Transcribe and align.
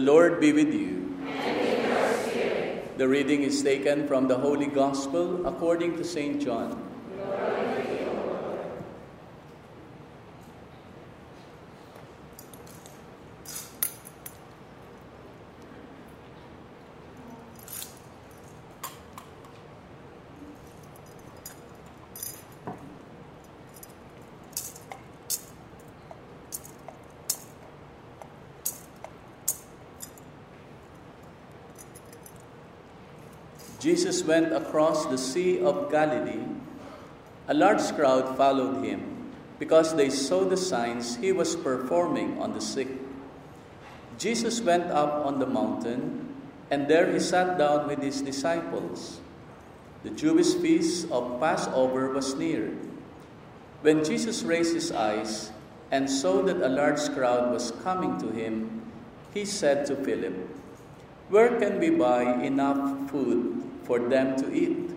The 0.00 0.06
Lord 0.06 0.40
be 0.40 0.54
with 0.54 0.72
you. 0.72 1.14
The 2.96 3.06
reading 3.06 3.42
is 3.42 3.62
taken 3.62 4.08
from 4.08 4.28
the 4.28 4.38
Holy 4.38 4.64
Gospel 4.64 5.46
according 5.46 5.98
to 5.98 6.04
St. 6.04 6.40
John. 6.40 6.89
Jesus 33.80 34.22
went 34.22 34.52
across 34.52 35.06
the 35.06 35.16
Sea 35.16 35.58
of 35.64 35.90
Galilee. 35.90 36.44
A 37.48 37.54
large 37.54 37.80
crowd 37.96 38.36
followed 38.36 38.84
him 38.84 39.32
because 39.58 39.96
they 39.96 40.10
saw 40.10 40.44
the 40.44 40.56
signs 40.58 41.16
he 41.16 41.32
was 41.32 41.56
performing 41.56 42.38
on 42.38 42.52
the 42.52 42.60
sick. 42.60 42.88
Jesus 44.18 44.60
went 44.60 44.92
up 44.92 45.24
on 45.24 45.38
the 45.38 45.46
mountain, 45.46 46.28
and 46.70 46.88
there 46.88 47.10
he 47.10 47.18
sat 47.18 47.56
down 47.56 47.88
with 47.88 48.02
his 48.02 48.20
disciples. 48.20 49.20
The 50.02 50.10
Jewish 50.10 50.52
feast 50.60 51.10
of 51.10 51.40
Passover 51.40 52.12
was 52.12 52.34
near. 52.34 52.76
When 53.80 54.04
Jesus 54.04 54.42
raised 54.42 54.74
his 54.74 54.92
eyes 54.92 55.52
and 55.90 56.10
saw 56.10 56.42
that 56.42 56.60
a 56.60 56.68
large 56.68 57.08
crowd 57.16 57.50
was 57.50 57.72
coming 57.82 58.20
to 58.20 58.28
him, 58.28 58.82
he 59.32 59.46
said 59.46 59.86
to 59.86 59.96
Philip, 59.96 60.36
Where 61.30 61.58
can 61.58 61.80
we 61.80 61.88
buy 61.88 62.44
enough 62.44 63.10
food 63.10 63.69
for 63.90 63.98
them 63.98 64.38
to 64.38 64.46
eat. 64.54 64.94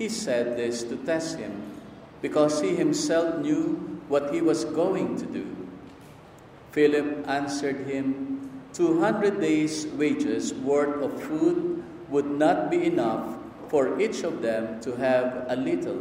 He 0.00 0.08
said 0.08 0.56
this 0.56 0.80
to 0.88 0.96
test 1.04 1.36
him, 1.36 1.76
because 2.24 2.64
he 2.64 2.72
himself 2.72 3.36
knew 3.44 4.00
what 4.08 4.32
he 4.32 4.40
was 4.40 4.64
going 4.64 5.20
to 5.20 5.26
do. 5.28 5.44
Philip 6.72 7.28
answered 7.28 7.84
him, 7.84 8.48
Two 8.72 9.00
hundred 9.04 9.42
days' 9.44 9.84
wages 9.92 10.54
worth 10.54 11.04
of 11.04 11.20
food 11.20 11.84
would 12.08 12.24
not 12.24 12.70
be 12.70 12.88
enough 12.88 13.36
for 13.68 14.00
each 14.00 14.24
of 14.24 14.40
them 14.40 14.80
to 14.80 14.96
have 14.96 15.44
a 15.52 15.56
little. 15.56 16.00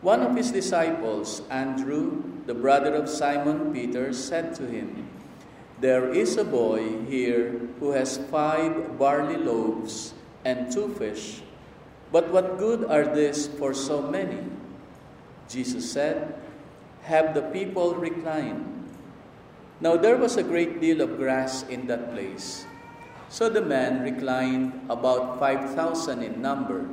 One 0.00 0.18
of 0.26 0.34
his 0.34 0.50
disciples, 0.50 1.42
Andrew, 1.46 2.26
the 2.46 2.58
brother 2.58 2.90
of 2.96 3.06
Simon 3.08 3.70
Peter, 3.72 4.12
said 4.12 4.56
to 4.56 4.66
him, 4.66 5.06
There 5.78 6.10
is 6.10 6.36
a 6.36 6.44
boy 6.44 7.06
here 7.06 7.70
who 7.78 7.92
has 7.92 8.18
five 8.34 8.98
barley 8.98 9.38
loaves 9.38 10.14
and 10.44 10.70
two 10.70 10.94
fish. 10.94 11.42
But 12.10 12.30
what 12.30 12.58
good 12.58 12.84
are 12.84 13.08
these 13.08 13.46
for 13.46 13.72
so 13.72 14.02
many? 14.02 14.40
Jesus 15.48 15.90
said, 15.90 16.34
Have 17.02 17.34
the 17.34 17.42
people 17.42 17.94
recline. 17.94 18.88
Now 19.80 19.96
there 19.96 20.16
was 20.16 20.36
a 20.36 20.42
great 20.42 20.80
deal 20.80 21.00
of 21.00 21.18
grass 21.18 21.64
in 21.68 21.86
that 21.88 22.12
place. 22.12 22.66
So 23.28 23.48
the 23.48 23.62
men 23.62 24.02
reclined, 24.02 24.78
about 24.90 25.40
5,000 25.40 26.22
in 26.22 26.42
number. 26.42 26.86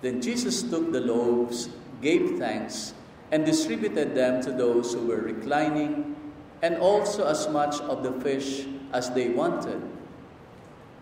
Then 0.00 0.22
Jesus 0.22 0.62
took 0.62 0.92
the 0.92 1.00
loaves, 1.00 1.68
gave 2.00 2.38
thanks, 2.38 2.94
and 3.32 3.44
distributed 3.44 4.14
them 4.14 4.40
to 4.42 4.52
those 4.52 4.94
who 4.94 5.06
were 5.06 5.20
reclining, 5.20 6.16
and 6.62 6.78
also 6.78 7.26
as 7.26 7.48
much 7.48 7.80
of 7.82 8.02
the 8.02 8.12
fish 8.20 8.66
as 8.92 9.10
they 9.10 9.28
wanted. 9.30 9.82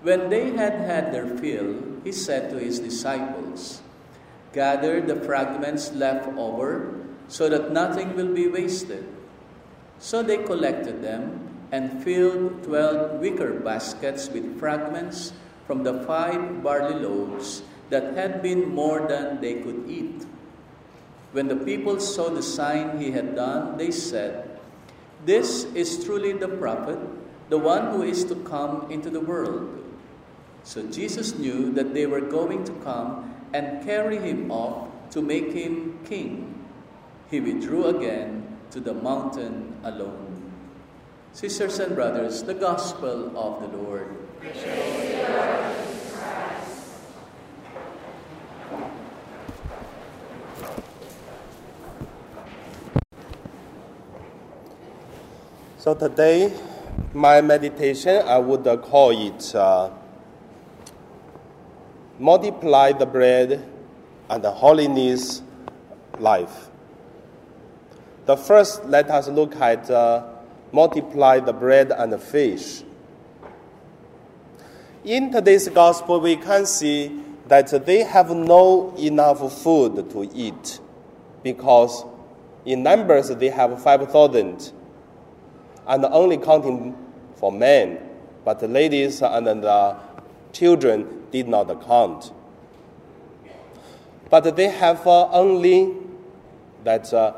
When 0.02 0.30
they 0.30 0.52
had 0.52 0.74
had 0.74 1.12
their 1.12 1.26
fill, 1.26 1.82
he 2.04 2.12
said 2.12 2.50
to 2.50 2.58
his 2.58 2.78
disciples, 2.78 3.82
Gather 4.52 5.00
the 5.00 5.16
fragments 5.16 5.92
left 5.92 6.28
over, 6.38 6.94
so 7.26 7.48
that 7.48 7.72
nothing 7.72 8.14
will 8.14 8.32
be 8.32 8.46
wasted. 8.46 9.04
So 9.98 10.22
they 10.22 10.38
collected 10.38 11.02
them 11.02 11.50
and 11.72 12.02
filled 12.02 12.62
twelve 12.62 13.20
wicker 13.20 13.52
baskets 13.60 14.30
with 14.30 14.58
fragments 14.58 15.32
from 15.66 15.82
the 15.82 16.00
five 16.04 16.62
barley 16.62 16.94
loaves 16.94 17.62
that 17.90 18.14
had 18.14 18.40
been 18.40 18.68
more 18.68 19.06
than 19.06 19.40
they 19.40 19.60
could 19.60 19.84
eat. 19.88 20.24
When 21.32 21.48
the 21.48 21.56
people 21.56 22.00
saw 22.00 22.30
the 22.30 22.42
sign 22.42 22.98
he 22.98 23.10
had 23.10 23.34
done, 23.34 23.76
they 23.76 23.90
said, 23.90 24.58
This 25.26 25.64
is 25.74 26.04
truly 26.04 26.32
the 26.32 26.48
prophet, 26.48 26.98
the 27.50 27.58
one 27.58 27.90
who 27.92 28.02
is 28.02 28.24
to 28.26 28.36
come 28.36 28.90
into 28.90 29.10
the 29.10 29.20
world. 29.20 29.87
So 30.64 30.82
Jesus 30.86 31.38
knew 31.38 31.72
that 31.72 31.94
they 31.94 32.06
were 32.06 32.20
going 32.20 32.64
to 32.64 32.72
come 32.84 33.34
and 33.52 33.84
carry 33.84 34.18
him 34.18 34.50
off 34.50 34.88
to 35.10 35.22
make 35.22 35.52
him 35.52 35.98
king. 36.04 36.66
He 37.30 37.40
withdrew 37.40 37.86
again 37.86 38.58
to 38.70 38.80
the 38.80 38.94
mountain 38.94 39.76
alone. 39.84 40.52
Sisters 41.32 41.78
and 41.78 41.94
brothers, 41.94 42.42
the 42.42 42.54
gospel 42.54 43.32
of 43.36 43.60
the 43.60 43.76
Lord. 43.76 44.16
So 55.78 55.94
today, 55.94 56.52
my 57.14 57.40
meditation, 57.40 58.20
I 58.26 58.36
would 58.38 58.64
call 58.82 59.10
it 59.10 59.54
uh, 59.54 59.90
multiply 62.18 62.92
the 62.92 63.06
bread 63.06 63.64
and 64.28 64.42
the 64.42 64.50
holiness 64.50 65.42
life. 66.18 66.68
The 68.26 68.36
first, 68.36 68.84
let 68.86 69.08
us 69.10 69.28
look 69.28 69.56
at 69.56 69.90
uh, 69.90 70.24
multiply 70.72 71.40
the 71.40 71.52
bread 71.52 71.92
and 71.92 72.12
the 72.12 72.18
fish. 72.18 72.82
In 75.04 75.32
today's 75.32 75.68
gospel, 75.68 76.20
we 76.20 76.36
can 76.36 76.66
see 76.66 77.22
that 77.46 77.86
they 77.86 78.02
have 78.02 78.30
no 78.30 78.94
enough 78.98 79.62
food 79.62 80.10
to 80.10 80.30
eat 80.34 80.80
because 81.42 82.04
in 82.66 82.82
numbers 82.82 83.28
they 83.28 83.48
have 83.48 83.82
5,000 83.82 84.72
and 85.86 86.04
only 86.04 86.36
counting 86.36 86.94
for 87.36 87.50
men, 87.50 87.98
but 88.44 88.60
the 88.60 88.68
ladies 88.68 89.22
and 89.22 89.46
the 89.46 89.96
children 90.52 91.17
did 91.30 91.48
not 91.48 91.68
count. 91.86 92.32
But 94.30 94.56
they 94.56 94.68
have 94.68 95.06
uh, 95.06 95.30
only 95.30 95.94
that 96.84 97.12
uh, 97.12 97.34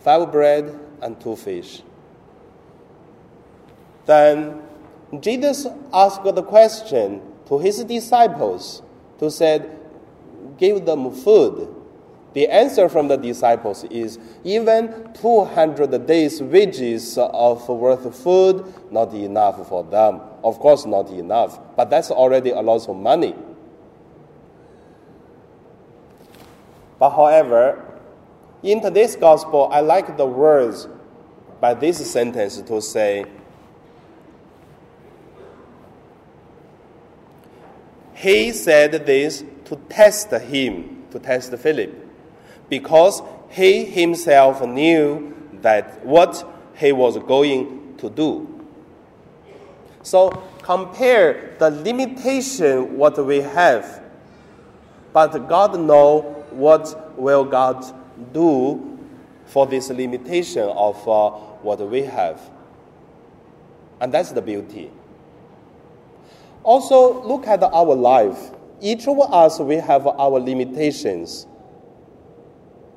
five 0.00 0.30
bread 0.32 0.78
and 1.00 1.20
two 1.20 1.36
fish. 1.36 1.82
Then 4.06 4.62
Jesus 5.20 5.66
asked 5.92 6.24
the 6.24 6.42
question 6.42 7.22
to 7.46 7.58
his 7.58 7.82
disciples 7.84 8.82
to 9.18 9.30
said, 9.30 9.78
give 10.58 10.84
them 10.84 11.10
food. 11.12 11.74
The 12.32 12.48
answer 12.48 12.88
from 12.88 13.08
the 13.08 13.16
disciples 13.16 13.84
is 13.84 14.18
even 14.44 15.12
200 15.14 16.06
days' 16.06 16.40
wages 16.40 17.18
of 17.18 17.68
worth 17.68 18.06
of 18.06 18.14
food 18.14 18.64
not 18.90 19.12
enough 19.14 19.68
for 19.68 19.82
them. 19.82 20.20
Of 20.44 20.58
course, 20.60 20.86
not 20.86 21.10
enough, 21.10 21.58
but 21.76 21.90
that's 21.90 22.10
already 22.10 22.50
a 22.50 22.60
lot 22.60 22.88
of 22.88 22.96
money. 22.96 23.34
But 27.00 27.10
however, 27.10 27.84
in 28.62 28.80
today's 28.80 29.16
gospel, 29.16 29.68
I 29.72 29.80
like 29.80 30.16
the 30.16 30.26
words 30.26 30.86
by 31.60 31.74
this 31.74 32.10
sentence 32.10 32.60
to 32.60 32.80
say, 32.80 33.24
He 38.14 38.52
said 38.52 39.06
this 39.06 39.42
to 39.64 39.76
test 39.88 40.30
him, 40.30 41.04
to 41.10 41.18
test 41.18 41.56
Philip, 41.56 41.99
because 42.70 43.20
he 43.50 43.84
himself 43.84 44.62
knew 44.62 45.34
that 45.60 46.04
what 46.06 46.46
he 46.76 46.92
was 46.92 47.18
going 47.18 47.96
to 47.98 48.08
do. 48.08 48.46
So 50.02 50.30
compare 50.62 51.56
the 51.58 51.70
limitation 51.70 52.96
what 52.96 53.22
we 53.24 53.38
have, 53.38 54.02
but 55.12 55.36
God 55.48 55.78
know 55.78 56.46
what 56.50 57.18
will 57.18 57.44
God 57.44 57.84
do 58.32 58.98
for 59.46 59.66
this 59.66 59.90
limitation 59.90 60.62
of 60.62 60.96
uh, 61.08 61.30
what 61.62 61.80
we 61.80 62.02
have. 62.02 62.40
And 64.00 64.14
that's 64.14 64.32
the 64.32 64.40
beauty. 64.40 64.90
Also, 66.62 67.22
look 67.26 67.46
at 67.46 67.62
our 67.62 67.94
life. 67.94 68.52
Each 68.80 69.06
of 69.08 69.20
us, 69.20 69.58
we 69.58 69.76
have 69.76 70.06
our 70.06 70.38
limitations. 70.40 71.46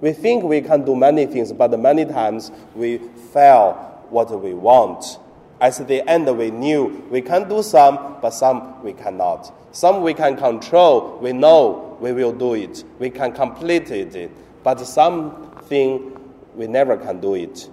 We 0.04 0.12
think 0.12 0.44
we 0.44 0.60
can 0.60 0.84
do 0.84 0.96
many 0.96 1.26
things, 1.26 1.54
but 1.54 1.80
many 1.80 2.04
times 2.04 2.52
we 2.76 2.98
fail 3.32 3.74
what 4.10 4.30
we 4.40 4.54
want 4.54 5.18
At 5.64 5.88
the 5.88 6.06
end, 6.10 6.28
we 6.38 6.52
knew 6.52 7.08
we 7.10 7.22
can 7.22 7.48
do 7.48 7.64
some, 7.64 8.18
but 8.22 8.32
some 8.32 8.84
we 8.84 8.92
cannot. 8.92 9.54
Some 9.74 10.02
we 10.02 10.14
can 10.14 10.36
control, 10.36 11.18
we 11.22 11.32
know 11.32 11.98
we 12.02 12.12
will 12.12 12.34
do 12.34 12.54
it, 12.54 12.84
we 13.00 13.10
can 13.10 13.32
complete 13.32 13.90
it, 13.90 14.30
but 14.62 14.78
something 14.82 16.20
we 16.54 16.68
never 16.68 16.98
can 16.98 17.22
do 17.22 17.36
it. 17.36 17.70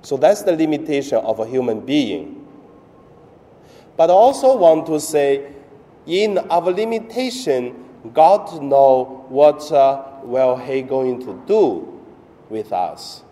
So 0.00 0.16
that's 0.16 0.40
the 0.40 0.56
limitation 0.56 1.18
of 1.18 1.38
a 1.38 1.46
human 1.46 1.80
being. 1.80 2.46
But 3.98 4.08
I 4.08 4.14
also 4.14 4.56
want 4.56 4.86
to 4.86 4.98
say, 4.98 5.52
in 6.06 6.38
our 6.38 6.72
limitation, 6.72 7.83
God 8.12 8.62
know 8.62 9.24
what 9.28 9.70
uh, 9.72 10.04
will 10.22 10.56
He 10.56 10.82
going 10.82 11.20
to 11.20 11.42
do 11.46 12.02
with 12.50 12.72
us. 12.72 13.22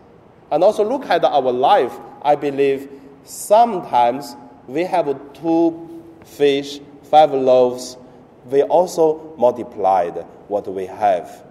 And 0.51 0.65
also 0.65 0.85
look 0.85 1.07
at 1.07 1.25
our 1.25 1.53
life. 1.53 1.93
I 2.23 2.37
believe 2.37 2.89
sometimes 3.25 4.37
we 4.67 4.85
have 4.85 5.07
two 5.35 6.03
fish, 6.25 6.81
five 7.05 7.33
loaves. 7.33 7.97
We 8.47 8.63
also 8.63 9.35
multiplied 9.37 10.25
what 10.49 10.67
we 10.69 10.87
have. 10.87 11.45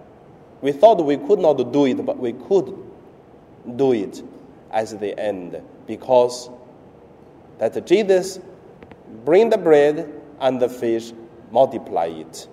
We 0.62 0.72
thought 0.72 1.04
we 1.04 1.18
could 1.18 1.40
not 1.40 1.56
do 1.72 1.86
it, 1.86 2.06
but 2.06 2.18
we 2.18 2.34
could 2.34 2.76
do 3.76 3.94
it 3.94 4.24
at 4.72 5.00
the 5.00 5.20
end 5.20 5.62
because 5.88 6.50
that 7.58 7.86
Jesus 7.86 8.40
bring 9.26 9.50
the 9.50 9.58
bread 9.58 10.12
and 10.40 10.60
the 10.62 10.70
fish, 10.70 11.12
multiply 11.52 12.06
it. 12.06 12.48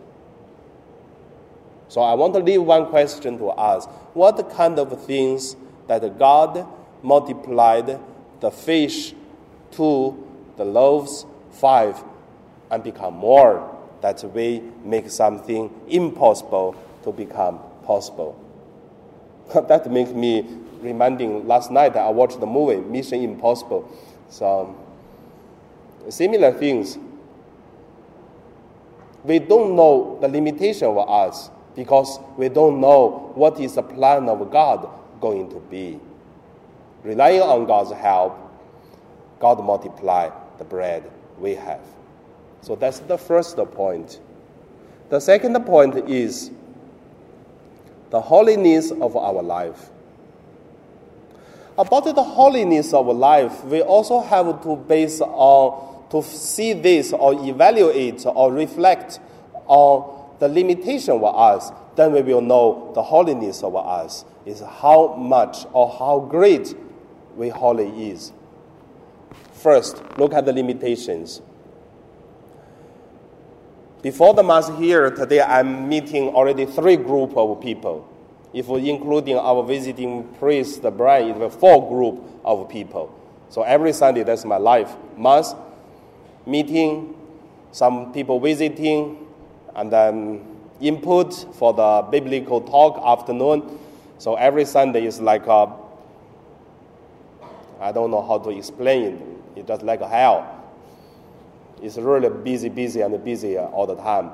So 1.88 2.02
I 2.02 2.14
want 2.14 2.34
to 2.34 2.40
leave 2.40 2.62
one 2.62 2.86
question 2.86 3.38
to 3.38 3.52
ask. 3.52 3.88
What 4.14 4.50
kind 4.50 4.78
of 4.78 5.04
things 5.04 5.56
that 5.86 6.18
God 6.18 6.66
multiplied 7.02 7.98
the 8.40 8.50
fish 8.50 9.14
to 9.72 10.24
the 10.56 10.64
loaves 10.64 11.24
five, 11.52 12.02
and 12.70 12.82
become 12.82 13.14
more, 13.14 13.76
that 14.00 14.22
we 14.34 14.62
make 14.84 15.10
something 15.10 15.72
impossible 15.88 16.76
to 17.02 17.12
become 17.12 17.58
possible. 17.84 18.38
that 19.54 19.90
makes 19.90 20.10
me 20.10 20.46
reminding 20.80 21.46
last 21.48 21.70
night 21.70 21.94
that 21.94 22.04
I 22.04 22.10
watched 22.10 22.38
the 22.40 22.46
movie 22.46 22.76
Mission 22.76 23.22
Impossible. 23.22 23.90
So 24.30 24.76
similar 26.08 26.52
things. 26.52 26.98
We 29.24 29.40
don't 29.40 29.74
know 29.74 30.18
the 30.20 30.28
limitation 30.28 30.86
of 30.88 30.98
us 31.08 31.50
because 31.78 32.18
we 32.36 32.48
don't 32.48 32.80
know 32.80 33.30
what 33.36 33.60
is 33.60 33.76
the 33.76 33.82
plan 33.84 34.28
of 34.28 34.50
God 34.50 34.88
going 35.20 35.48
to 35.50 35.60
be. 35.70 36.00
Relying 37.04 37.40
on 37.40 37.66
God's 37.66 37.92
help, 37.92 38.36
God 39.38 39.64
multiply 39.64 40.28
the 40.58 40.64
bread 40.64 41.08
we 41.38 41.54
have. 41.54 41.80
So 42.62 42.74
that's 42.74 42.98
the 42.98 43.16
first 43.16 43.56
point. 43.58 44.18
The 45.08 45.20
second 45.20 45.54
point 45.66 46.10
is 46.10 46.50
the 48.10 48.20
holiness 48.20 48.90
of 48.90 49.16
our 49.16 49.40
life. 49.40 49.90
About 51.78 52.06
the 52.06 52.24
holiness 52.24 52.92
of 52.92 53.06
life, 53.06 53.62
we 53.66 53.82
also 53.82 54.20
have 54.20 54.64
to 54.64 54.74
base 54.74 55.20
on 55.20 56.08
to 56.10 56.24
see 56.24 56.72
this 56.72 57.12
or 57.12 57.34
evaluate 57.34 58.26
or 58.26 58.52
reflect 58.52 59.20
on 59.68 60.17
the 60.38 60.48
limitation 60.48 61.14
of 61.14 61.24
us, 61.24 61.72
then 61.96 62.12
we 62.12 62.22
will 62.22 62.40
know 62.40 62.92
the 62.94 63.02
holiness 63.02 63.62
of 63.62 63.74
us 63.74 64.24
is 64.46 64.60
how 64.60 65.14
much 65.16 65.66
or 65.72 65.90
how 65.98 66.20
great 66.20 66.74
we 67.36 67.48
holy 67.48 68.10
is. 68.10 68.32
First, 69.52 70.02
look 70.16 70.32
at 70.32 70.46
the 70.46 70.52
limitations. 70.52 71.42
Before 74.00 74.32
the 74.32 74.44
mass 74.44 74.68
here 74.78 75.10
today, 75.10 75.40
I'm 75.42 75.88
meeting 75.88 76.28
already 76.28 76.66
three 76.66 76.96
group 76.96 77.36
of 77.36 77.60
people. 77.60 78.08
If 78.54 78.68
we 78.68 78.88
including 78.88 79.36
our 79.36 79.64
visiting 79.64 80.24
priest, 80.34 80.82
the 80.82 80.90
Brian, 80.90 81.30
it's 81.30 81.54
a 81.54 81.58
four 81.58 81.88
group 81.88 82.22
of 82.44 82.68
people. 82.68 83.14
So 83.50 83.62
every 83.62 83.92
Sunday, 83.92 84.22
that's 84.22 84.44
my 84.44 84.56
life. 84.56 84.94
Mass, 85.16 85.54
meeting, 86.46 87.14
some 87.72 88.12
people 88.12 88.38
visiting, 88.40 89.27
and 89.78 89.92
then 89.92 90.44
input 90.80 91.54
for 91.54 91.72
the 91.72 92.04
biblical 92.10 92.60
talk 92.60 93.00
afternoon. 93.04 93.78
So 94.18 94.34
every 94.34 94.64
Sunday 94.64 95.06
is 95.06 95.20
like 95.20 95.46
a, 95.46 95.72
I 97.80 97.92
don't 97.92 98.10
know 98.10 98.26
how 98.26 98.38
to 98.38 98.50
explain 98.50 99.02
it. 99.04 99.18
It's 99.54 99.68
just 99.68 99.82
like 99.82 100.00
a 100.00 100.08
hell. 100.08 100.64
It's 101.80 101.96
really 101.96 102.28
busy, 102.28 102.68
busy, 102.68 103.02
and 103.02 103.24
busy 103.24 103.56
all 103.56 103.86
the 103.86 103.94
time. 103.94 104.32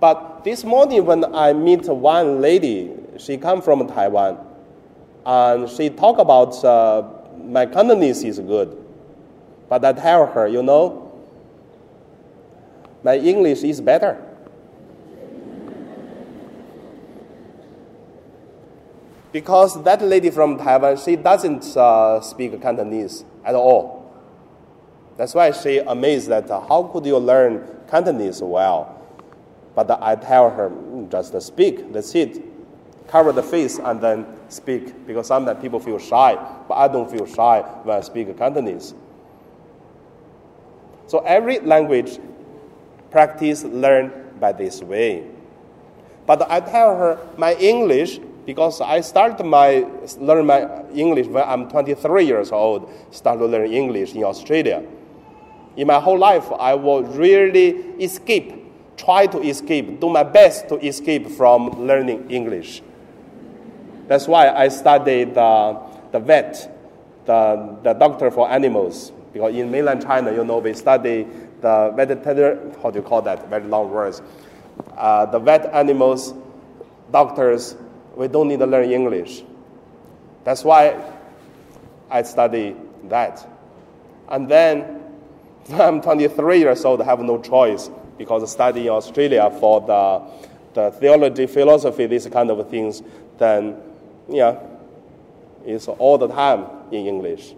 But 0.00 0.44
this 0.44 0.64
morning 0.64 1.04
when 1.04 1.34
I 1.34 1.52
meet 1.52 1.84
one 1.84 2.40
lady, 2.40 2.90
she 3.18 3.36
come 3.36 3.60
from 3.60 3.86
Taiwan, 3.86 4.38
and 5.26 5.68
she 5.68 5.90
talk 5.90 6.18
about 6.18 6.64
uh, 6.64 7.06
my 7.44 7.66
Cantonese 7.66 8.24
is 8.24 8.38
good. 8.38 8.78
But 9.68 9.84
I 9.84 9.92
tell 9.92 10.26
her, 10.26 10.48
you 10.48 10.62
know, 10.62 11.01
my 13.02 13.16
English 13.16 13.62
is 13.62 13.80
better. 13.80 14.20
Because 19.32 19.82
that 19.84 20.02
lady 20.02 20.30
from 20.30 20.58
Taiwan, 20.58 20.98
she 20.98 21.16
doesn't 21.16 21.76
uh, 21.76 22.20
speak 22.20 22.60
Cantonese 22.60 23.24
at 23.44 23.54
all. 23.54 24.02
That's 25.16 25.34
why 25.34 25.50
she 25.52 25.78
amazed 25.78 26.28
that 26.28 26.50
uh, 26.50 26.60
how 26.60 26.84
could 26.84 27.06
you 27.06 27.16
learn 27.16 27.66
Cantonese 27.90 28.42
well? 28.42 28.98
But 29.74 29.90
I 30.02 30.16
tell 30.16 30.50
her, 30.50 30.68
mm, 30.68 31.10
just 31.10 31.40
speak, 31.46 31.92
that's 31.92 32.14
it. 32.14 32.42
Cover 33.08 33.32
the 33.32 33.42
face 33.42 33.78
and 33.78 34.00
then 34.00 34.26
speak, 34.48 35.06
because 35.06 35.26
sometimes 35.26 35.60
people 35.60 35.80
feel 35.80 35.98
shy, 35.98 36.34
but 36.68 36.74
I 36.74 36.88
don't 36.88 37.10
feel 37.10 37.26
shy 37.26 37.60
when 37.84 37.96
I 37.96 38.00
speak 38.00 38.36
Cantonese. 38.36 38.94
So 41.06 41.18
every 41.20 41.58
language 41.60 42.18
practice 43.12 43.62
learn 43.62 44.10
by 44.40 44.52
this 44.52 44.82
way. 44.82 45.24
But 46.26 46.50
I 46.50 46.60
tell 46.60 46.96
her 46.96 47.18
my 47.36 47.54
English 47.54 48.18
because 48.44 48.80
I 48.80 49.00
started 49.00 49.44
my 49.44 49.86
learn 50.18 50.46
my 50.46 50.84
English 50.92 51.26
when 51.28 51.44
I'm 51.44 51.68
23 51.68 52.24
years 52.24 52.50
old. 52.50 52.90
Started 53.10 53.46
learning 53.46 53.72
English 53.72 54.14
in 54.14 54.24
Australia. 54.24 54.82
In 55.76 55.86
my 55.86 56.00
whole 56.00 56.18
life, 56.18 56.50
I 56.52 56.74
will 56.74 57.02
really 57.02 57.70
escape, 58.02 58.52
try 58.96 59.26
to 59.26 59.40
escape, 59.40 60.00
do 60.00 60.10
my 60.10 60.22
best 60.22 60.68
to 60.68 60.76
escape 60.84 61.28
from 61.30 61.86
learning 61.86 62.30
English. 62.30 62.82
That's 64.06 64.28
why 64.28 64.50
I 64.50 64.68
studied 64.68 65.34
the, 65.34 65.80
the 66.10 66.18
vet, 66.18 66.68
the, 67.24 67.78
the 67.82 67.94
doctor 67.94 68.30
for 68.30 68.50
animals. 68.50 69.12
Because 69.32 69.54
in 69.54 69.70
mainland 69.70 70.02
China, 70.02 70.30
you 70.30 70.44
know, 70.44 70.58
we 70.58 70.74
study 70.74 71.26
the 71.62 71.92
veterinary, 71.96 72.74
how 72.82 72.90
do 72.90 72.98
you 72.98 73.04
call 73.04 73.22
that? 73.22 73.48
Very 73.48 73.64
long 73.64 73.90
words. 73.90 74.20
Uh, 74.96 75.26
the 75.26 75.38
vet 75.38 75.72
animals, 75.72 76.34
doctors, 77.10 77.76
we 78.16 78.28
don't 78.28 78.48
need 78.48 78.58
to 78.58 78.66
learn 78.66 78.90
English. 78.90 79.42
That's 80.44 80.64
why 80.64 81.00
I 82.10 82.22
study 82.22 82.76
that. 83.04 83.48
And 84.28 84.48
then 84.48 85.02
I'm 85.72 86.00
23 86.02 86.58
years 86.58 86.84
old, 86.84 87.00
I 87.00 87.04
have 87.04 87.20
no 87.20 87.40
choice 87.40 87.90
because 88.18 88.42
I 88.42 88.46
study 88.46 88.82
in 88.82 88.92
Australia 88.92 89.50
for 89.58 89.80
the, 89.80 90.22
the 90.74 90.90
theology, 90.98 91.46
philosophy, 91.46 92.06
these 92.06 92.26
kind 92.26 92.50
of 92.50 92.68
things, 92.68 93.02
then, 93.38 93.76
yeah, 94.28 94.58
it's 95.64 95.88
all 95.88 96.18
the 96.18 96.28
time 96.28 96.66
in 96.90 97.06
English. 97.06 97.54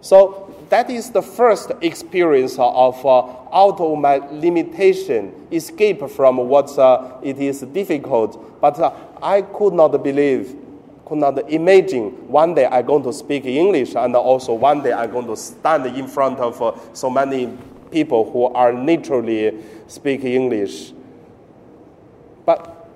So 0.00 0.54
that 0.68 0.90
is 0.90 1.10
the 1.10 1.22
first 1.22 1.72
experience 1.80 2.56
of 2.58 3.04
uh, 3.04 3.18
out 3.52 3.80
of 3.80 3.98
my 3.98 4.18
limitation, 4.30 5.46
escape 5.50 6.08
from 6.10 6.36
what 6.36 6.76
uh, 6.78 7.18
it 7.22 7.38
is 7.38 7.60
difficult. 7.60 8.60
But 8.60 8.78
uh, 8.78 8.92
I 9.22 9.42
could 9.42 9.72
not 9.72 10.02
believe, 10.02 10.54
could 11.06 11.18
not 11.18 11.50
imagine 11.50 12.10
one 12.28 12.54
day 12.54 12.66
I'm 12.66 12.86
going 12.86 13.02
to 13.04 13.12
speak 13.12 13.46
English, 13.46 13.94
and 13.94 14.14
also 14.14 14.54
one 14.54 14.82
day 14.82 14.92
I'm 14.92 15.10
going 15.10 15.26
to 15.26 15.36
stand 15.36 15.86
in 15.86 16.06
front 16.06 16.38
of 16.38 16.60
uh, 16.60 16.72
so 16.92 17.10
many 17.10 17.56
people 17.90 18.30
who 18.30 18.46
are 18.46 18.72
naturally 18.72 19.58
speak 19.86 20.24
English. 20.24 20.92
But 22.44 22.88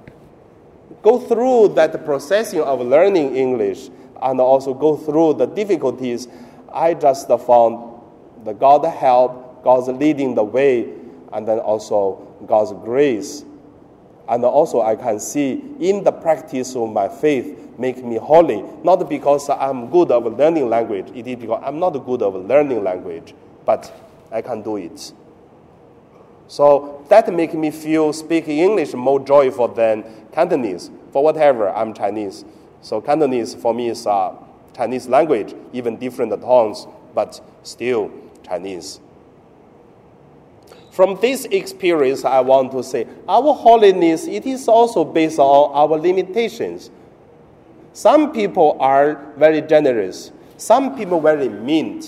go 1.03 1.19
through 1.19 1.69
that 1.75 2.05
processing 2.05 2.61
of 2.61 2.81
learning 2.81 3.35
English 3.35 3.89
and 4.21 4.41
also 4.41 4.73
go 4.73 4.97
through 4.97 5.35
the 5.35 5.47
difficulties 5.47 6.29
I 6.75 6.95
just 6.95 7.29
found 7.29 8.01
the 8.45 8.53
God 8.53 8.85
help, 8.85 9.63
God's 9.63 9.89
leading 9.89 10.35
the 10.35 10.45
way, 10.45 10.93
and 11.33 11.47
then 11.47 11.59
also 11.59 12.27
God's 12.47 12.73
grace. 12.85 13.45
And 14.29 14.45
also, 14.45 14.83
I 14.83 14.97
can 14.97 15.19
see 15.19 15.63
in 15.81 16.05
the 16.05 16.13
practice 16.13 16.77
of 16.77 16.91
my 16.93 17.09
faith 17.09 17.59
make 17.79 18.03
me 18.05 18.17
holy, 18.17 18.63
not 18.85 19.09
because 19.09 19.51
I'm 19.51 19.91
good 19.91 20.11
of 20.11 20.25
learning 20.39 20.69
language, 20.69 21.09
it 21.15 21.27
is 21.27 21.37
because 21.37 21.63
I'm 21.65 21.79
not 21.79 21.91
good 22.07 22.23
of 22.23 22.35
learning 22.47 22.85
language, 22.85 23.35
but 23.65 23.93
I 24.31 24.41
can 24.41 24.63
do 24.63 24.77
it. 24.77 25.13
So 26.47 27.05
that 27.09 27.33
make 27.33 27.55
me 27.55 27.71
feel 27.71 28.13
speaking 28.13 28.59
English 28.59 28.95
more 28.95 29.19
joyful 29.21 29.69
than 29.69 30.05
Cantonese. 30.33 30.91
For 31.11 31.23
whatever, 31.23 31.71
I'm 31.71 31.95
Chinese. 31.95 32.45
So 32.81 33.01
Cantonese 33.01 33.55
for 33.55 33.75
me 33.75 33.89
is 33.89 34.07
a 34.07 34.35
Chinese 34.75 35.09
language, 35.09 35.55
even 35.73 35.97
different 35.97 36.33
tones, 36.41 36.87
but 37.15 37.41
still 37.63 38.11
Chinese. 38.45 39.01
From 40.91 41.19
this 41.21 41.47
experience, 41.47 42.25
I 42.25 42.41
want 42.41 42.73
to 42.73 42.83
say 42.83 43.07
our 43.27 43.55
holiness, 43.55 44.27
it 44.27 44.45
is 44.45 44.69
also 44.69 45.05
based 45.05 45.39
on 45.39 45.73
our 45.73 45.99
limitations. 45.99 46.91
Some 47.95 48.33
people 48.33 48.77
are 48.79 49.33
very 49.37 49.63
generous. 49.63 50.33
Some 50.59 50.97
people 50.97 51.21
very 51.21 51.49
mean. 51.49 52.03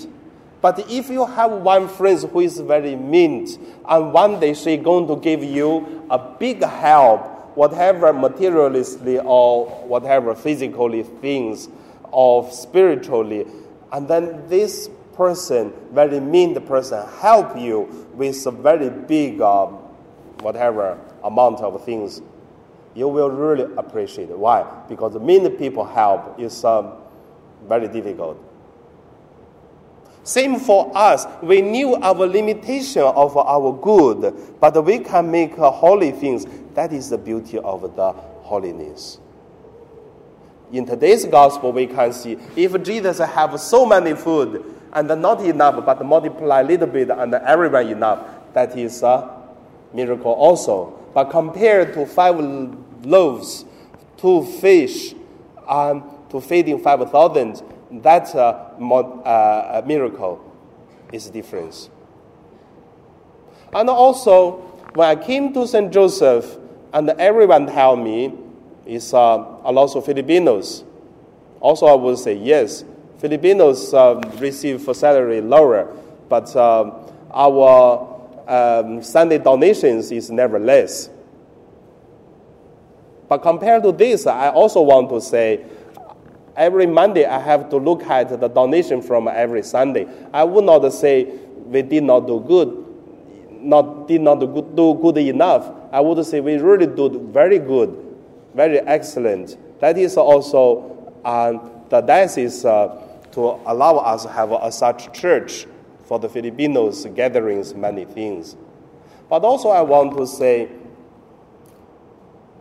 But 0.61 0.89
if 0.89 1.09
you 1.09 1.25
have 1.25 1.51
one 1.51 1.87
friend 1.87 2.19
who 2.31 2.39
is 2.39 2.59
very 2.59 2.95
mean, 2.95 3.47
and 3.87 4.13
one 4.13 4.39
day 4.39 4.53
she 4.53 4.77
going 4.77 5.07
to 5.07 5.15
give 5.15 5.43
you 5.43 6.05
a 6.09 6.17
big 6.17 6.63
help, 6.63 7.55
whatever 7.55 8.13
materialistically 8.13 9.23
or 9.23 9.65
whatever 9.85 10.33
physically 10.35 11.03
things, 11.03 11.69
or 12.15 12.49
spiritually, 12.49 13.45
and 13.91 14.07
then 14.07 14.47
this 14.47 14.89
person, 15.15 15.73
very 15.91 16.21
mean 16.21 16.53
the 16.53 16.61
person, 16.61 17.05
help 17.19 17.57
you 17.59 18.07
with 18.13 18.45
a 18.47 18.51
very 18.51 18.89
big, 18.89 19.41
um, 19.41 19.73
whatever 20.39 20.97
amount 21.25 21.59
of 21.59 21.83
things, 21.83 22.21
you 22.93 23.09
will 23.09 23.29
really 23.29 23.63
appreciate 23.75 24.29
it. 24.29 24.39
Why? 24.39 24.65
Because 24.87 25.15
mean 25.15 25.49
people 25.57 25.83
help 25.83 26.39
is 26.39 26.63
um, 26.63 26.93
very 27.67 27.89
difficult. 27.89 28.41
Same 30.23 30.57
for 30.57 30.89
us. 30.95 31.27
We 31.43 31.61
knew 31.61 31.95
our 31.95 32.25
limitation 32.25 33.03
of 33.03 33.35
our 33.35 33.73
good, 33.73 34.33
but 34.61 34.85
we 34.85 34.99
can 34.99 35.29
make 35.29 35.55
holy 35.57 36.11
things. 36.11 36.45
That 36.75 36.93
is 36.93 37.09
the 37.09 37.17
beauty 37.17 37.59
of 37.59 37.93
the 37.97 38.13
holiness. 38.13 39.19
In 40.75 40.85
today's 40.85 41.23
gospel, 41.23 41.71
we 41.71 41.87
can 41.87 42.11
see 42.11 42.37
if 42.53 42.83
Jesus 42.83 43.19
have 43.19 43.57
so 43.61 43.85
many 43.85 44.13
food, 44.13 44.61
and 44.91 45.07
not 45.21 45.39
enough, 45.41 45.85
but 45.85 46.05
multiply 46.05 46.59
a 46.59 46.63
little 46.65 46.87
bit 46.87 47.09
and 47.09 47.33
everyone 47.33 47.87
enough. 47.87 48.19
That 48.51 48.77
is 48.77 49.01
a 49.01 49.41
miracle 49.93 50.33
also. 50.33 50.99
But 51.13 51.29
compared 51.29 51.93
to 51.93 52.05
five 52.05 52.35
loaves, 53.03 53.63
two 54.17 54.43
fish, 54.59 55.15
and 55.65 56.03
to 56.29 56.41
feeding 56.41 56.79
5,000, 56.79 57.61
that 58.03 58.35
uh, 58.35 58.73
uh, 58.77 59.81
miracle 59.85 60.53
is 61.13 61.29
different. 61.29 61.89
And 63.73 63.89
also, 63.89 64.57
when 64.93 65.07
I 65.07 65.15
came 65.15 65.53
to 65.53 65.65
St. 65.65 65.93
Joseph, 65.93 66.57
and 66.91 67.09
everyone 67.11 67.67
tell 67.67 67.95
me, 67.95 68.33
uh, 69.13 69.45
a 69.63 69.71
lot 69.71 69.95
of 69.95 70.05
Filipinos. 70.05 70.83
Also, 71.59 71.85
I 71.87 71.95
would 71.95 72.17
say 72.19 72.33
yes, 72.35 72.83
Filipinos 73.17 73.93
um, 73.93 74.21
receive 74.37 74.87
salary 74.95 75.41
lower, 75.41 75.95
but 76.29 76.55
um, 76.55 76.93
our 77.33 78.15
um, 78.47 79.01
Sunday 79.01 79.37
donations 79.37 80.11
is 80.11 80.29
never 80.29 80.59
less. 80.59 81.09
But 83.27 83.39
compared 83.39 83.83
to 83.83 83.91
this, 83.91 84.27
I 84.27 84.49
also 84.49 84.81
want 84.81 85.09
to 85.09 85.19
say 85.19 85.65
every 86.55 86.85
Monday 86.85 87.25
I 87.25 87.39
have 87.39 87.69
to 87.71 87.77
look 87.77 88.03
at 88.03 88.39
the 88.39 88.47
donation 88.47 89.01
from 89.01 89.27
every 89.27 89.63
Sunday. 89.63 90.07
I 90.31 90.43
would 90.43 90.63
not 90.63 90.87
say 90.93 91.25
we 91.65 91.81
did 91.81 92.03
not 92.03 92.27
do 92.27 92.39
good, 92.39 92.85
not 93.61 94.07
did 94.07 94.21
not 94.21 94.39
do 94.39 94.47
good, 94.47 94.75
do 94.75 94.93
good 95.01 95.17
enough. 95.17 95.71
I 95.91 96.01
would 96.01 96.23
say 96.25 96.39
we 96.41 96.57
really 96.57 96.87
do 96.87 97.27
very 97.31 97.57
good, 97.57 98.04
very 98.55 98.79
excellent. 98.79 99.57
That 99.81 99.97
is 99.97 100.17
also 100.17 101.13
uh, 101.25 101.59
the 101.89 102.01
diocese 102.01 102.63
uh, 102.63 103.01
to 103.33 103.59
allow 103.65 103.97
us 103.97 104.23
to 104.23 104.29
have 104.29 104.51
a, 104.51 104.71
such 104.71 105.11
church 105.13 105.67
for 106.05 106.19
the 106.19 106.29
Filipinos 106.29 107.05
gatherings, 107.07 107.75
many 107.75 108.05
things. 108.05 108.55
But 109.29 109.43
also 109.43 109.69
I 109.69 109.81
want 109.81 110.17
to 110.17 110.25
say, 110.25 110.69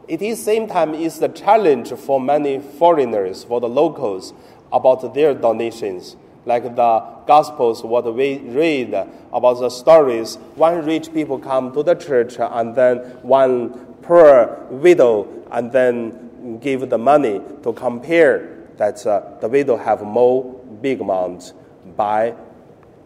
it 0.09 0.21
is 0.21 0.43
same 0.43 0.67
time 0.67 0.95
is 0.95 1.19
the 1.19 1.29
challenge 1.29 1.93
for 1.93 2.21
many 2.21 2.59
foreigners, 2.59 3.45
for 3.45 3.61
the 3.61 3.69
locals, 3.69 4.35
about 4.73 5.15
their 5.15 5.33
donations. 5.33 6.17
Like 6.45 6.77
the 6.77 7.15
Gospels, 7.27 7.83
what 7.83 8.13
we 8.15 8.39
read 8.39 8.93
about 9.33 9.61
the 9.61 9.71
stories, 9.71 10.37
one 10.57 10.85
rich 10.85 11.13
people 11.15 11.39
come 11.39 11.73
to 11.73 11.83
the 11.83 11.95
church 11.95 12.35
and 12.39 12.75
then 12.75 12.99
one 13.23 13.84
poor 14.07 14.67
widow 14.71 15.29
and 15.51 15.73
then 15.73 16.59
give 16.61 16.89
the 16.91 16.99
money 16.99 17.41
to 17.63 17.73
compare 17.73 18.67
that 18.77 19.05
uh, 19.07 19.39
the 19.41 19.49
widow 19.49 19.77
have 19.77 20.03
more 20.03 20.45
big 20.83 21.01
amount 21.01 21.53
by 21.97 22.35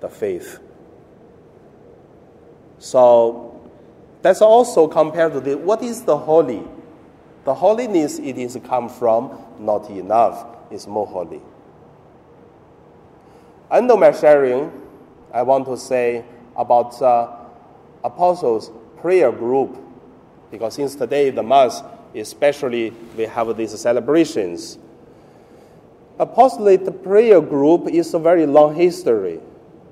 the 0.00 0.08
faith. 0.08 0.58
So 2.78 3.60
that's 4.22 4.42
also 4.42 4.88
compared 4.88 5.32
to 5.32 5.40
the, 5.40 5.56
what 5.56 5.82
is 5.82 6.02
the 6.02 6.16
holy? 6.16 6.62
The 7.44 7.54
holiness 7.54 8.18
it 8.18 8.36
is 8.36 8.58
come 8.64 8.88
from 8.88 9.38
not 9.58 9.88
enough, 9.90 10.46
is 10.70 10.86
more 10.86 11.06
holy. 11.06 11.40
Under 13.70 13.96
my 13.96 14.12
sharing, 14.12 14.72
I 15.32 15.42
want 15.42 15.66
to 15.66 15.76
say 15.76 16.24
about 16.56 17.00
uh, 17.02 17.36
apostles 18.02 18.70
prayer 19.00 19.30
group, 19.30 19.78
because 20.50 20.74
since 20.74 20.94
today 20.94 21.30
the 21.30 21.42
mass, 21.42 21.82
especially 22.14 22.92
we 23.16 23.24
have 23.24 23.56
these 23.56 23.78
celebrations 23.78 24.78
apostolate 26.18 27.02
prayer 27.02 27.40
group 27.40 27.88
is 27.88 28.12
a 28.14 28.18
very 28.18 28.46
long 28.46 28.74
history. 28.74 29.40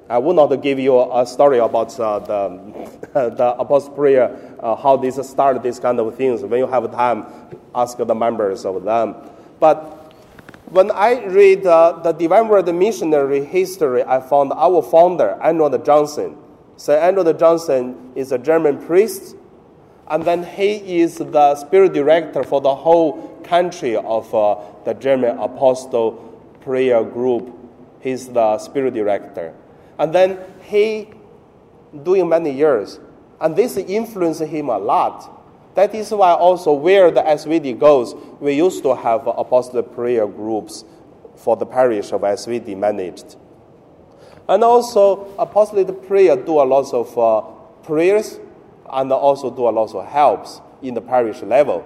I 0.08 0.18
will 0.18 0.34
not 0.34 0.54
give 0.62 0.78
you 0.78 1.00
a 1.12 1.26
story 1.26 1.58
about 1.58 1.98
uh, 1.98 2.20
the, 2.20 2.88
the 3.12 3.56
apostle 3.58 3.92
prayer, 3.92 4.54
uh, 4.60 4.76
how 4.76 4.96
this 4.96 5.16
started, 5.28 5.62
these 5.62 5.80
kind 5.80 5.98
of 5.98 6.14
things. 6.14 6.42
When 6.42 6.60
you 6.60 6.66
have 6.66 6.90
time, 6.92 7.26
ask 7.74 7.98
the 7.98 8.14
members 8.14 8.64
of 8.64 8.84
them. 8.84 9.16
But 9.58 10.14
when 10.70 10.90
I 10.92 11.24
read 11.24 11.66
uh, 11.66 12.00
the 12.04 12.12
Divine 12.12 12.48
Word 12.48 12.72
missionary 12.72 13.44
history, 13.44 14.04
I 14.04 14.20
found 14.20 14.52
our 14.52 14.82
founder, 14.82 15.38
Arnold 15.40 15.84
Janssen. 15.84 16.36
So 16.76 16.98
Arnold 16.98 17.36
Janssen 17.38 18.12
is 18.14 18.30
a 18.30 18.38
German 18.38 18.84
priest, 18.84 19.34
and 20.08 20.22
then 20.24 20.44
he 20.44 21.00
is 21.00 21.18
the 21.18 21.54
spirit 21.56 21.92
director 21.92 22.44
for 22.44 22.60
the 22.60 22.74
whole 22.74 23.40
country 23.44 23.96
of 23.96 24.32
uh, 24.34 24.56
the 24.84 24.94
German 24.94 25.38
Apostle 25.38 26.12
Prayer 26.60 27.02
Group. 27.02 27.52
He's 28.00 28.28
the 28.28 28.58
spirit 28.58 28.94
director. 28.94 29.52
And 29.98 30.14
then 30.14 30.38
he 30.62 31.08
doing 32.02 32.28
many 32.28 32.52
years. 32.52 33.00
And 33.40 33.56
this 33.56 33.76
influenced 33.76 34.42
him 34.42 34.68
a 34.68 34.78
lot. 34.78 35.32
That 35.74 35.94
is 35.94 36.10
why 36.10 36.32
also 36.32 36.72
where 36.72 37.10
the 37.10 37.22
SVD 37.22 37.78
goes, 37.78 38.14
we 38.40 38.54
used 38.54 38.82
to 38.84 38.94
have 38.94 39.26
apostle 39.26 39.82
prayer 39.82 40.26
groups 40.26 40.84
for 41.34 41.56
the 41.56 41.66
parish 41.66 42.12
of 42.12 42.22
SVD 42.22 42.76
managed. 42.76 43.36
And 44.48 44.62
also 44.62 45.34
apostolic 45.38 46.06
prayer 46.06 46.36
do 46.36 46.60
a 46.60 46.64
lot 46.64 46.94
of 46.94 47.18
uh, 47.18 47.40
prayers 47.82 48.38
and 48.92 49.12
also 49.12 49.50
do 49.50 49.68
a 49.68 49.70
lot 49.70 49.94
of 49.94 50.06
helps 50.06 50.60
in 50.82 50.94
the 50.94 51.00
parish 51.00 51.42
level. 51.42 51.84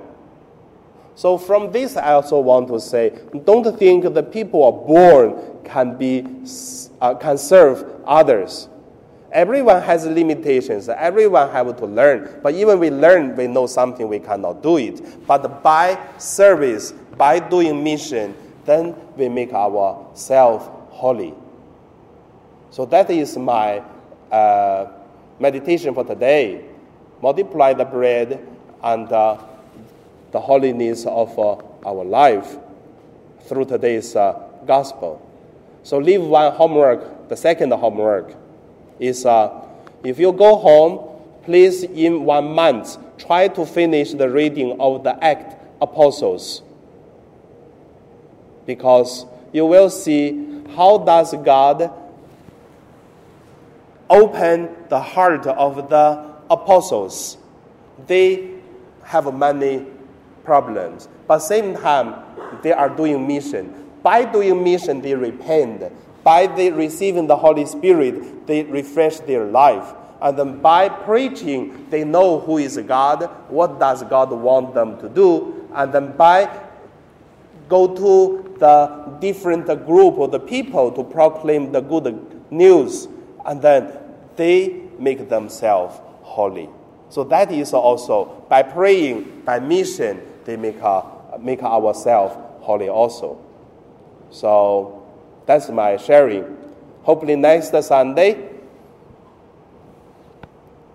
So 1.15 1.37
from 1.37 1.71
this, 1.71 1.97
I 1.97 2.13
also 2.13 2.41
want 2.41 2.69
to 2.69 2.81
say, 2.81 3.19
don't 3.45 3.79
think 3.79 4.15
the 4.15 4.23
people 4.23 4.65
are 4.65 4.73
born 4.73 5.61
can 5.65 5.97
be 5.97 6.27
uh, 7.01 7.15
can 7.15 7.37
serve 7.37 7.85
others. 8.07 8.69
Everyone 9.33 9.83
has 9.83 10.07
limitations. 10.07 10.89
Everyone 10.89 11.51
have 11.51 11.77
to 11.77 11.87
learn. 11.87 12.41
But 12.43 12.55
even 12.55 12.79
we 12.79 12.91
learn, 12.91 13.37
we 13.37 13.47
know 13.47 13.67
something 13.67 14.09
we 14.09 14.19
cannot 14.19 14.63
do 14.63 14.79
it. 14.79 15.27
But 15.27 15.63
by 15.63 15.99
service, 16.19 16.93
by 17.17 17.39
doing 17.39 17.85
mission, 17.85 18.35
then 18.65 18.95
we 19.17 19.29
make 19.29 19.53
ourselves 19.53 20.69
holy. 20.91 21.35
So 22.71 22.87
that 22.87 23.11
is 23.11 23.37
my 23.37 23.83
uh, 24.33 24.91
meditation 25.39 25.95
for 25.95 26.05
today. 26.05 26.65
Multiply 27.23 27.75
the 27.75 27.85
bread 27.85 28.47
and 28.83 29.13
uh, 29.13 29.43
the 30.33 30.41
holiness 30.41 31.07
of 31.07 31.39
uh, 31.39 31.57
our 31.85 32.05
life 32.05 32.57
through 33.43 33.67
today's 33.67 34.17
uh, 34.17 34.41
gospel. 34.67 35.27
So, 35.83 35.99
leave 35.99 36.23
one 36.23 36.53
homework. 36.53 37.29
The 37.29 37.37
second 37.37 37.73
homework 37.73 38.35
is 38.99 39.25
uh, 39.27 39.67
if 40.03 40.19
you 40.19 40.33
go 40.33 40.57
home 40.57 41.11
please, 41.45 41.83
in 41.83 42.25
one 42.25 42.55
month, 42.55 42.97
try 43.19 43.49
to 43.49 43.67
finish 43.67 44.13
the 44.13 44.29
reading 44.29 44.81
of 44.81 45.03
the 45.03 45.23
Act 45.25 45.57
Apostles. 45.81 46.63
Because 48.67 49.27
you 49.53 49.67
will 49.67 49.91
see 49.91 50.63
how 50.77 50.99
does 50.99 51.35
God 51.45 51.93
open 54.09 54.69
the 54.89 55.01
heart 55.01 55.47
of 55.47 55.89
the 55.89 56.30
apostles. 56.51 57.39
They 58.07 58.51
have 59.05 59.33
many 59.33 59.87
problems, 60.45 61.09
but 61.27 61.39
same 61.39 61.77
time 61.77 62.23
they 62.63 62.73
are 62.73 62.89
doing 62.89 63.27
mission. 63.27 63.87
By 64.03 64.25
doing 64.25 64.63
mission, 64.63 65.01
they 65.01 65.15
repent. 65.15 65.93
By 66.25 66.47
they 66.47 66.71
receiving 66.71 67.27
the 67.27 67.37
Holy 67.37 67.67
Spirit, 67.67 68.47
they 68.47 68.65
refresh 68.65 69.21
their 69.21 69.45
life. 69.47 69.95
And 70.21 70.39
then 70.39 70.61
by 70.61 70.89
preaching, 70.89 71.87
they 71.89 72.05
know 72.05 72.41
who 72.41 72.59
is 72.59 72.77
God, 72.79 73.31
what 73.49 73.79
does 73.79 74.03
God 74.05 74.31
want 74.31 74.75
them 74.75 74.99
to 75.01 75.09
do, 75.09 75.67
and 75.75 75.93
then 75.93 76.17
by 76.17 76.49
go 77.69 77.95
to 77.95 78.57
the 78.59 79.17
different 79.21 79.67
group 79.87 80.19
of 80.19 80.33
the 80.33 80.41
people 80.41 80.91
to 80.93 81.05
proclaim 81.05 81.73
the 81.73 81.81
good 81.81 82.43
news, 82.51 83.09
and 83.47 83.63
then 83.63 83.93
they 84.37 84.83
make 84.99 85.29
themselves 85.29 85.99
holy. 86.31 86.69
So 87.09 87.25
that 87.25 87.51
is 87.51 87.75
also 87.75 88.45
by 88.49 88.63
praying, 88.63 89.43
by 89.45 89.59
mission, 89.59 90.23
they 90.45 90.57
make, 90.57 90.81
our, 90.81 91.39
make 91.41 91.63
ourselves 91.63 92.37
holy 92.61 92.89
also. 92.89 93.39
So 94.31 95.07
that's 95.45 95.69
my 95.71 95.97
sharing. 95.97 96.57
Hopefully 97.03 97.35
next 97.35 97.71
Sunday, 97.85 98.49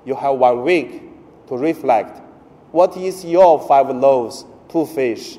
you 0.06 0.16
have 0.16 0.36
one 0.36 0.64
week 0.64 1.02
to 1.48 1.58
reflect. 1.58 2.22
What 2.72 2.96
is 2.96 3.26
your 3.26 3.60
five 3.68 3.90
loaves, 3.90 4.46
two 4.70 4.86
fish? 4.86 5.38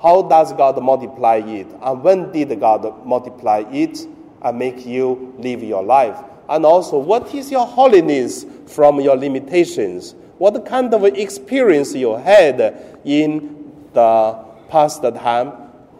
How 0.00 0.22
does 0.22 0.52
God 0.54 0.82
multiply 0.82 1.36
it? 1.44 1.66
And 1.82 2.02
when 2.02 2.32
did 2.32 2.58
God 2.58 3.06
multiply 3.06 3.64
it 3.70 4.06
and 4.40 4.58
make 4.58 4.86
you 4.86 5.34
live 5.38 5.62
your 5.62 5.82
life? 5.82 6.18
And 6.48 6.66
also, 6.66 6.98
what 6.98 7.34
is 7.34 7.50
your 7.50 7.66
holiness 7.66 8.44
from 8.66 9.00
your 9.00 9.16
limitations? 9.16 10.14
What 10.38 10.66
kind 10.66 10.92
of 10.92 11.04
experience 11.04 11.94
you 11.94 12.16
had 12.16 13.00
in 13.04 13.72
the 13.92 14.44
past 14.68 15.02
time? 15.02 15.52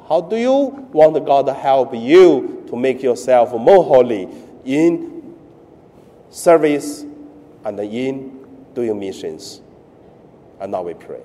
How 0.09 0.21
do 0.21 0.37
you 0.37 0.89
want 0.93 1.25
God 1.25 1.47
to 1.47 1.55
help 1.55 1.95
you 1.95 2.65
to 2.69 2.77
make 2.77 3.03
yourself 3.03 3.53
more 3.53 3.83
holy 3.83 4.29
in 4.65 5.35
service 6.31 7.07
and 7.65 7.81
in 7.81 8.47
doing 8.75 8.99
missions? 8.99 9.63
And 10.61 10.73
now 10.73 10.83
we 10.83 10.95
pray. 10.95 11.23